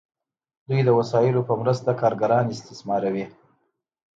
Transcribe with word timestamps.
دوی 0.69 0.81
د 0.85 0.89
وسایلو 0.99 1.41
په 1.47 1.53
مرسته 1.61 1.91
کارګران 2.01 2.45
استثماروي. 2.55 3.25